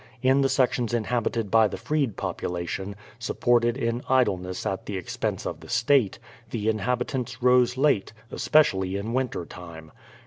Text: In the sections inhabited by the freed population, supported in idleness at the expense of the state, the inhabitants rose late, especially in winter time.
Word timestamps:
In 0.23 0.41
the 0.41 0.49
sections 0.49 0.95
inhabited 0.95 1.51
by 1.51 1.67
the 1.67 1.77
freed 1.77 2.17
population, 2.17 2.95
supported 3.19 3.77
in 3.77 4.01
idleness 4.09 4.65
at 4.65 4.87
the 4.87 4.97
expense 4.97 5.45
of 5.45 5.59
the 5.59 5.69
state, 5.69 6.17
the 6.49 6.69
inhabitants 6.69 7.43
rose 7.43 7.77
late, 7.77 8.11
especially 8.31 8.95
in 8.95 9.13
winter 9.13 9.45
time. 9.45 9.91